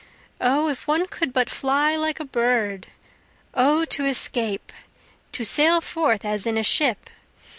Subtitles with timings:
[0.41, 2.87] O if one could but fly like a bird!
[3.53, 4.71] O to escape,
[5.31, 7.07] to sail forth as in a ship!